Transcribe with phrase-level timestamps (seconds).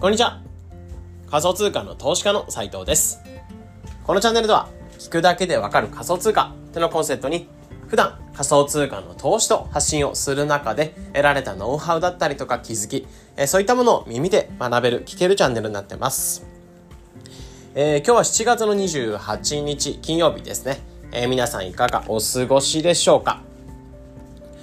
[0.00, 0.40] こんにちは。
[1.30, 3.20] 仮想通貨の投資家の斉藤です。
[4.02, 7.48] このチャンネルでは、聞くだけでわかる仮想通貨ってのコンセプトに、
[7.86, 13.06] 普段仮想通貨の投資と発信をする中で得られたノウハウだったりとか気づき、
[13.36, 16.46] えそういったものを耳で学べる、聞けるチャンネルになってます。
[17.74, 20.80] えー、今日は7月の28日金曜日ですね。
[21.12, 23.42] えー、皆さんいかがお過ごしでしょうか？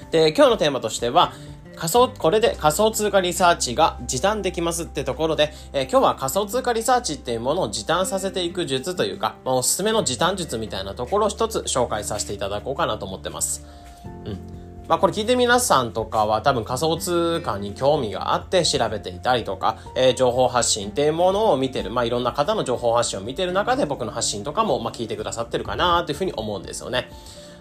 [0.09, 1.31] で、今日のテーマとしては、
[1.78, 13.65] 仮想、これで仮想通貨リサーチが時短できますってところで、えー、今日は仮想通貨リサーチっていうものを時短させていく術というか、まあ、おすすめの時短術みたいなところを一つ紹介させていただこうかなと思ってます。
[14.25, 14.39] うん。
[14.87, 27.12] まあこれ聞いて皆さんとかは多分仮想通貨に興味があって調べていたりとか、えー、情報発信っていうものを見てる、まあいろんな方の情報発信を見てる中で僕の発信とかもまあ聞いてくださってるかなというふうに思うんですよね。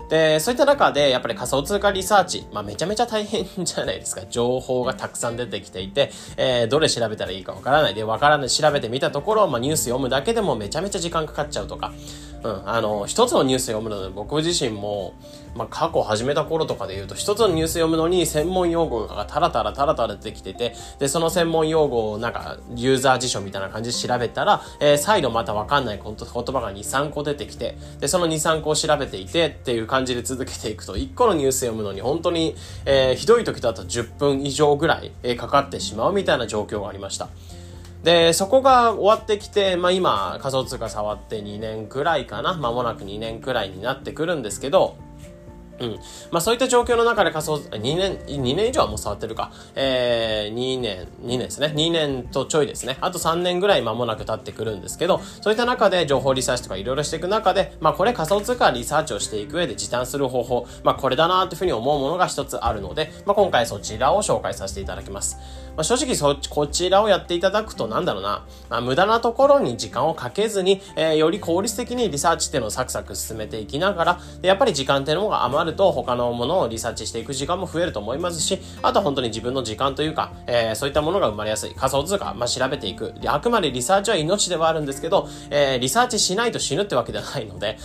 [0.08, 4.22] で、そういった中で、やっぱり仮想通貨リサーチ、まあ、めちゃめちゃ大変じゃないですか。
[4.30, 11.92] 情報がたくさん出てきていて、えー、どれ調べたらいいかわからないで、わからない、調べてみたところ、まあ、ニュース読むだけでもめちゃめちゃ時間かかっちゃうとか、
[12.42, 15.14] うん、あの、一つのニュース読むので僕自身も、
[15.56, 37.28] まあ、過去始めた頃とかで言うと、一つのニュース読むのに専門用語がタラタラタラタラ出てきてて、で、その専門用語をなんか、ユーザー辞書みたいな感じで調べたら、えー、再度またわかんない言葉が2、3個出てきて、で、その2、3個を調べていてっていう感じで続けていくと、1個のニュース読むのに本当に、えー、ひどい時だと10分以上ぐらい、えー、かかってしまうみたいな状況がありました。
[38.02, 42.54] で、そこが終わってきて、まあ今、仮想通貨触って2年くらいかな。
[42.54, 44.96] 間もなく2年くらいになってくるんですけど、
[45.78, 45.98] うん。
[46.30, 49.52] まあそういった状況の中で仮想、2年、2年以上はもう触ってるか。
[49.74, 51.72] えー、2年、2年ですね。
[51.76, 52.96] 2年とちょいですね。
[53.00, 65.38] あと3年ぐらい間もなく経ってくるんですけど、そういった中で情報リサーチとかいろいろしていく中で、まあこれ仮想通貨リサーチをしていく上で時短する方法、まあこれだなっていうふうに思うものが一つあるので、まあ今回そちらを紹介させていただきます。
[65.76, 81.74] まあ正直そ、こちらをやっていただくとなんだろうな、まあ無駄なところに時間をかけずに、えー、より効率的にリサーチっていうのをサクサク進めていきながら、でやっぱり時間っていうのが余ると他のものをリサーチしていく時間も増えると思いますし、あとは本当に自分の時間というか、えー、そういったものが生まれやすい。
[81.74, 83.14] 仮想通貨、まあ、調べていく。
[83.20, 87.78] で、あくまでリサーチは命ではあるんですけど、えー、リサーチしないと死ぬってわけではないので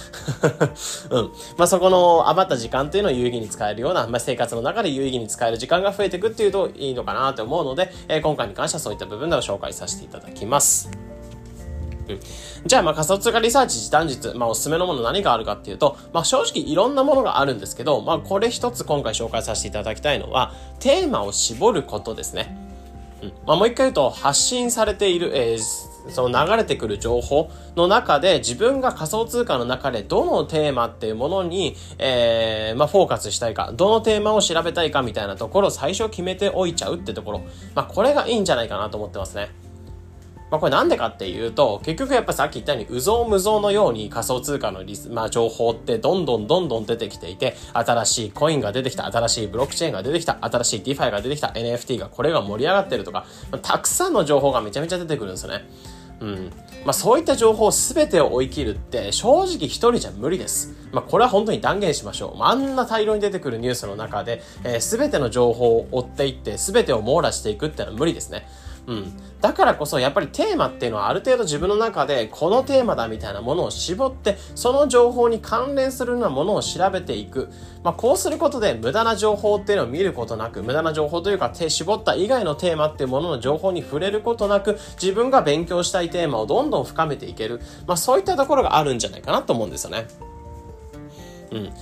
[1.09, 1.31] うん。
[1.57, 10.89] まあ、そこの余った時間っていうのを有意義に使えるような、まあ、生活の中で有意義に使える時間が増えていくっていうといいのかなと思うので、でえー、今回に関してはそういった部分では紹介させていただきます。
[12.65, 22.55] じゃあ、まあ仮想通貨リサーチ時短術、まあおすすめのもの何があるかっていうと、まあ正直いろんなものがあるんですけど、まあこれ一つ今回紹介させていただきたいのは、テーマを絞ることですね。
[23.21, 23.33] うん。
[23.45, 37.41] まあもう一回言うと、発信されている、えーその流れてくる情報の中で自分が仮想通貨の中でどのテーマっていうものに、えー、まあ、フォーカスしたいか、どのテーマを調べたいかみたいなところを最初決めておいちゃうってところ。
[37.75, 39.49] まあ、これがいいんじゃないかなと思ってますね。
[40.51, 53.25] まあ、これなんでかっていうと、結局やっぱさっき言ったように、うぞうむぞうのように仮想通貨のリス、まあ、情報ってどんどんどんどん出てきていて、新しいコインが出てきた、新しいブロックチェーンが出てきた、新しい DeFi が出てきた、NFT がこれが盛り上がってるとか、
[53.61, 55.69] たくさんの情報がめちゃめちゃ出てくるんですよね。
[56.21, 56.51] うん。
[56.85, 60.73] まあそういった情報すべてを追い切るって正直一人じゃ無理です。
[60.91, 62.43] まあこれは本当に断言しましょう。
[62.43, 68.47] あ、あんな大量に出てくるニュースの中で、えー、全ての情報を追っていって全てを網羅していくってのは無理ですね。
[68.87, 69.13] うん。
[69.41, 77.49] だからこそやっぱりテーマっていうのはある程度自分の中でこのテーマだみたいなものを絞ってその情報に関連するようなものを調べていく。
[77.83, 87.61] まあこうすることで無駄な情報っていうのを見ることなく無駄な情報というか手絞った以外のテーマっていうものの情報に触れることなく自分が勉強したいテーマをどんどん深めていける。
[87.87, 90.07] まあそういったところがあるんじゃないかなと思うんですよね。
[91.51, 91.73] うん。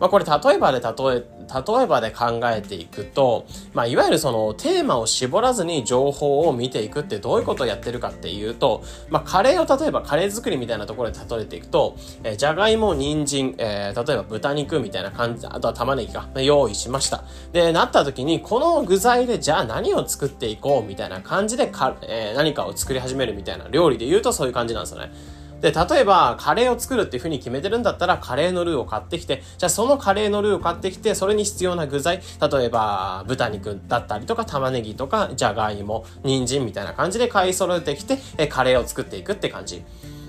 [0.00, 17.24] まあこれ例えばで例え、例えばで考えていくと、まあいわゆるそのテーマを絞らずに情報を見ていくってどういうことをやってるかっていうと、まあカレーを例えばカレー作りみたいなところで例えていくと、えー、じゃがいも、人参、えー、例えば豚肉みたいな感じ、あとは玉ねぎが用意しました。
[17.52, 25.12] で、なった時にこの具材でじゃあ何を作っていこうみたいな感じでか、えー、何かを作り始めるみたいな料理で言うとそういう感じなんですよね。
[25.60, 39.84] で、例えば、カレーを作るっていう風に決めてるんだったら、カレーのルーを買ってきて、じゃあそのカレーのルーを買ってきて、それに必要な具材、例えば、豚肉だったりとか、玉ねぎとか、じゃがいも、人参みたいな感じで買い揃えてきて、えカレーを作っていくって感じ。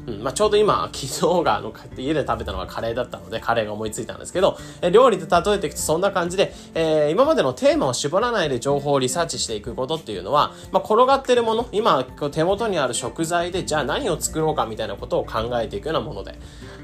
[0.07, 16.35] うん、まあ、ちょうど今、 昨日が、あの、家で食べたのがカレーだったので、カレーが思いついたんですけど、え料理で例えていくとそんな感じで、えー、今までのテーマを絞らないで情報をリサーチしていくことっていうのは、まあ、転がってるもの、今、手元にある食材で、じゃあ何を作ろうかみたいなことを考えていくようなもので。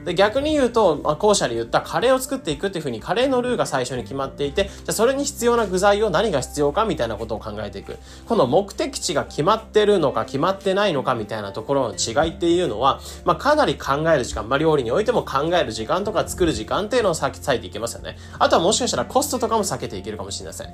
[0.05, 7.97] で、逆に言うと、まあ、後者で言ったカレーを作っていくっていうふうに、カレーのルーが最初に決まっていて、じゃあそれに必要な具材を何が必要かみたいなことを考えていく。
[8.25, 18.17] この目的地が決まってるのか決まってないのかみたいなところの違いっていうのは、まあ、かなり考える時間、まあ、料理においても考える時間とか作る時間っていうのを割いていけますよね。
[18.39, 20.73] あとはもしかしたらコストとかも避けていけるかもしれません。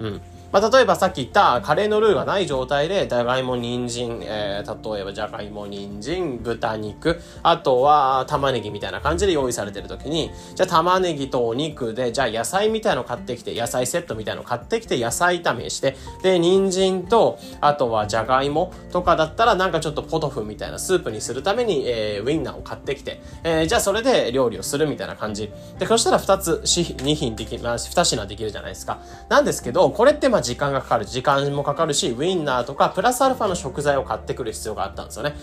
[0.00, 0.20] うん。
[0.52, 25.50] まあ、例えばさっき言ったカレーのルーがない状態で、じゃがいも、人参、えー、例えばじゃがいも、人参、豚肉、あとは玉ねぎみたいな感じで用意されてる時に、じゃあ玉ねぎとお肉で、じゃあ野菜みたいの買ってきて、野菜セットみたいの買ってきて、野菜炒めして、で、人参と、あとはじゃがいもとかだったら、なんかちょっとポトフみたいなスープにするために、にえー、ウインナーを買ってきて、えー、じゃあそれで料理をするみたいな感じ。
[25.78, 28.98] で、そしたら2つ、2品でき、まあ、2品できるじゃないですか。
[29.28, 31.04] なんですけど、これってまあ時間がかかる。
[31.04, 35.36] 時間もかかるし、ウインナーとか、プラスアルファの食材を買ってくる必要があったんですよね。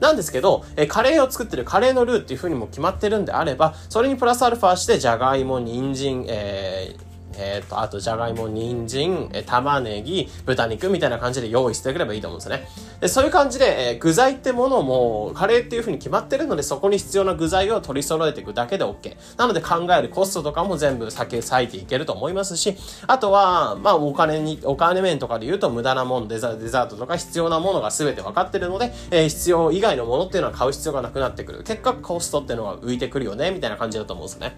[0.00, 12.68] なんですけど、えカレーを作ってるカレーのルーっていう風にも決まってるんであれば、それにプラスアルファして、じゃがいも、人参、えーえっ、ー、と、あと、じゃがいも、人参、え玉ねぎ、豚肉みたいな感じで用意してくればいいと思うんですよね。
[13.00, 19.16] で、そういう感じで、えー、具材ってものも、カレーっていう風に決まってるので、そこに必要な具材を取り揃えていくだけで OK。
[19.36, 22.76] なので考えるコストとかも全部避け、割いていけると思いますし、
[23.06, 31.62] あとは、まあ、お金に、お金面とかで言うと無駄なもの、デザデザートとか必要なものが全て分かってるので、えー、必要以外のものっていうのは買う必要がなくなってくる。
[31.62, 34.56] 結果、コストっていうのが浮いてくるよね、みたいな感じだと思うんですよね。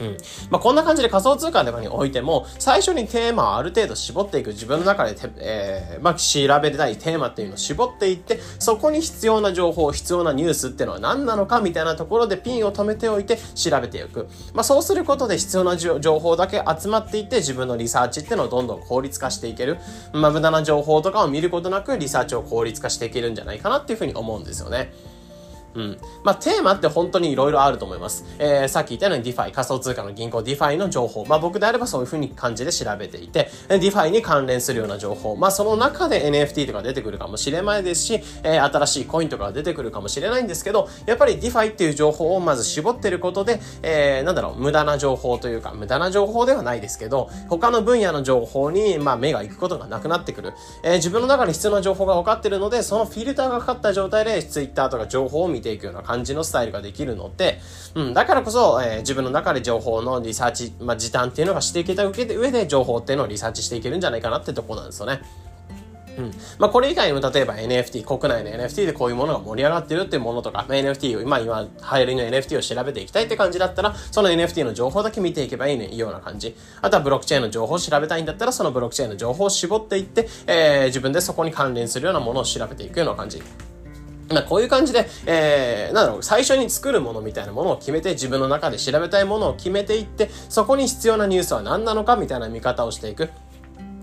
[0.00, 0.16] うん。
[0.50, 14.28] まあ、こんな感じで仮想通貨とかにおいても、最初にテーマをある程度絞っていく自分の中でえー、まあ、調べたいテーマっていうのを絞っていって、そこに必要な情報、必要なニュースっていうのは何なのかみたいなところでピンを止めておいて調べていく。
[14.54, 19.78] まあ、そうすることで必要な情報だけ集まっていって自分のリサーチっていうのをどんどん効率化していける。
[20.12, 24.92] まあ、無駄な情報とかを見ることなくリサーチを効率化していけるんじゃないかなっていうふうに思うんですよね。
[25.76, 25.98] うん。
[26.24, 28.24] まあ、テーマって本当に色々あると思います。
[28.38, 31.24] えー、さっき言ったように DeFi、仮想通貨の銀行 DeFi の情報。
[31.26, 35.36] まあ、僕であればそういう風に感じで調べていて、DeFi に関連するような情報。
[35.36, 50.54] まあ、その中で NFT とか出てくるかもしれないですし、えー、新しいコインとか出てくるかもしれないんですけど、やっぱり DeFi っていう情報をまず絞ってることで、えー、なんだろう、無駄な情報というか、無駄な情報ではないですけど、他の分野の情報に、まあ、目が行くことがなくなってくる。
[50.82, 57.60] えー、自分の中に必要な情報が分かってるので、そのフィルターがかかった状態で Twitter とか情報を見てていくような感じのスタイルができるので、
[57.94, 65.20] うん、だからこそ、えー、自分の中で情報のリサーチ、まあ、時短っていうのがしていけた上で、上で情報っていうのをリサーチしていけるんじゃないかなってとこなんですよね。
[66.18, 66.30] うん。
[66.58, 76.56] まあ、これ以外の例えば NFT、国内の NFT でこういうものが盛り上がってるっていうものとか、まあ、NFT を、今、今、流行りの NFT を調べていきたいって感じだったら、その NFT の情報だけ見ていけばいい、ね、ような感じ。
[76.80, 83.42] あとはブロックチェーンの情報を調べたいんだったら、そのブロックチェーンの情報を絞っていって、えー、自分でそこに関連するようなものを調べていくような感じ。
[84.28, 93.30] まあ、こういう感じで、えー、なんだろう、最初に作るものみたいなものを決めて、自分の中で調べたいものを決めていって、そこに必要なニュースは何なのかみたいな見方をしていく。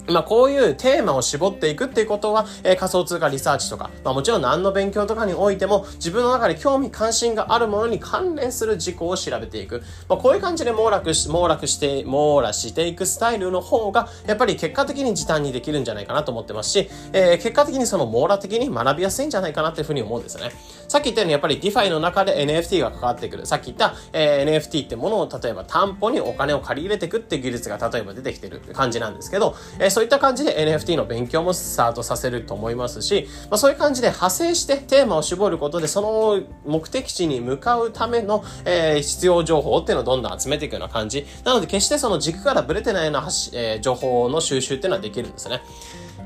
[0.08, 9.82] まあ、こういうテーマを絞っていくっていうことは、えー、仮想通貨リサーチとか、まあ、もちろん何の勉強とかにおいても、自分の中で興味関心があるものに関連する事項を調べていく。
[10.10, 20.52] まあ、こういう感じで網羅し、網羅して、網羅していくスタイルの方が、やっぱり結果的に時短にできるんじゃないかなと思ってますし、えー、結果的にその網羅的に学びやすいんじゃないかなっていうふうに思うんですよね。
[20.94, 23.48] さっき言ったように、やっぱり DeFi の中で NFT が関わってくる。
[23.48, 41.25] さっき言った、えー、NFT ってものを例えば担保にお金を借り入れていくって技術が例えば出てきてる感じなんですけど、えー、そういった感じで NFT の勉強もスタートさせると思いますし、まあ、そういう感じで派生してテーマを絞ることで、その目的地に向かうための、えー、必要情報っていうのをどんどん集めていくような感じ。
[41.44, 43.22] なので決してその軸からブレてないような、
[43.53, 45.63] えー、情報の収集っていうのはできるんですね。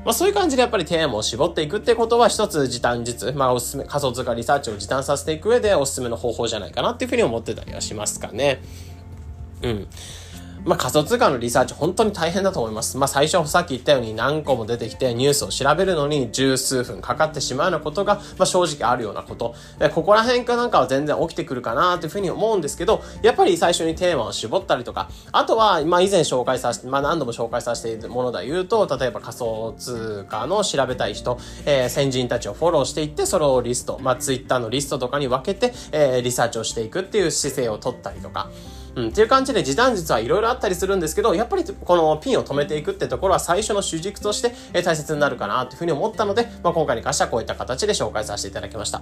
[0.04, 8.62] まあそういう感じでやっぱりテーマを絞っていくってことは一つ時短術、まあおすすめ、仮想通貨リサーチを時短させていく上でおすすめの方法じゃないかなっていうふうに思ってたりはしますかね。
[9.62, 9.88] うん。
[10.68, 12.98] まあ、仮想通貨のリサーチ本当に大変だと思います。
[12.98, 19.54] まあ、最初さっき言ったように何個も出てきてニュースを調べるのに十数分かかってしまうようなことが、まあ、正直あるようなこと。
[19.78, 38.50] でここら辺かなんかは全然起きてくるかなというふうに思うんですけど、やっぱり最初にテーマを絞ったりとか、あとは、まあ、以前紹介させて、まあ、何度も紹介させているもので言うと、例えば仮想通貨の調べたい人、えー、先人たちをフォローしていって、それをリスト、まあ、ツイッターのリストとかに分けて、えー、リサーチをしていくっていう姿勢を取ったりとか、
[38.96, 49.00] うん、っていう感じで時短術はいろいろあったりするんですけど、やっぱりこのピンを止めていくってところは最初の主軸として、え大切になるかなというふうに思ったので、まあ、今回に関してはこういった形で紹介させていただきました。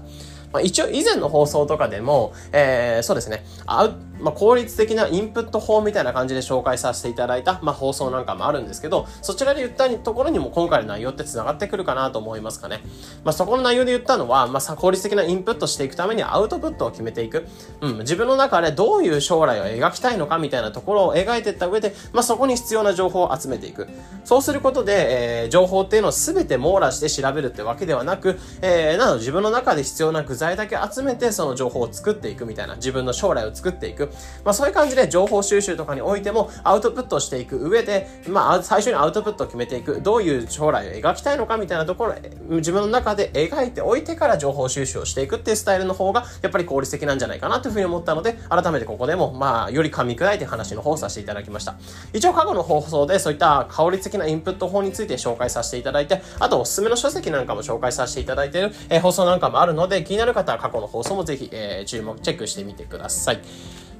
[0.52, 3.90] まあ、一応以前の放送とかでも、えー、そうですね、あ
[4.20, 12.80] まあ、効率的なインプット法みたいな感じで紹介させていただいた、まあ、放送なんかもあるんですけど、そちらで言ったところにも今回の内容って繋がってくるかなと思いますかね。
[13.24, 17.46] まあ、そこの内容で言ったのは、まあ、効率的なインプットしていくためにアウトプットを決めていく。
[17.80, 23.86] うん、自分の中でどういう将来を描きたいのかみたいなところを描いていった上で、まあ、そこに必要な情報を集めていく。
[24.24, 34.10] そうすることで、えー、情報っていうのを全て網羅して調べるってわけではなく、えー、なの自分の中で必要な具材だけ集めてその情報を作っていくみたいな、自分の将来を作っていく。
[34.44, 40.00] まあ、そういう感じで情報収集とかにおいてもアウトプットしていく上で、まあ、最初にアウトプットを決めていく。
[40.00, 42.14] どういう将来を描きたいのかみたいなところ、
[42.48, 51.76] 自分の中で描いておいてから情報収集をしていくっていうスタイルの方が、やっぱり効率的なんじゃないかなというふうに思ったので、改めてここでも、まあ、より噛み砕いて話の方をさせていただきました。
[52.12, 63.40] 一応過去の放送でそういった香り的なインプット法について紹介させていただいて、あとおすすめの書籍なんかも紹介させていただいている、えー、放送なんかもあるので、気になる方は過去の放送もぜひ、えー、注目、チェックしてみてください。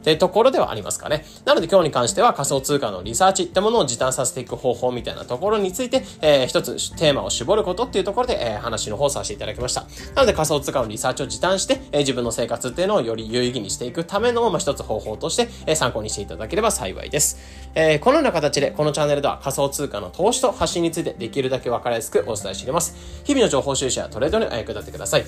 [0.06, 1.24] ってところではありますかね。
[1.44, 9.84] なので今日に関しては仮想通貨のリサーチってものを時短させていく方法みたいなところについて、えー、一つテーマを絞ることっていうところで、えー、話の方させていただきました。
[10.14, 17.38] なので仮想通貨のリサーチを時短して、えー、自分の生活っていうのをより有意義にしていくための、まあ、一つ方法として、えー、参考にしていただければ幸いです。
[17.74, 22.94] えー、このような形でこのチャンネルでは仮想通貨の投資と発信についてできるだけ分かりやすくお伝えしています。
[23.24, 25.24] 日々の情報収集やトレードにお役立てください。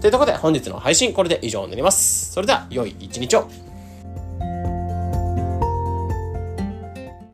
[0.00, 2.32] ということで本日の配信これで以上になります。
[2.32, 3.69] それでは良い一日を。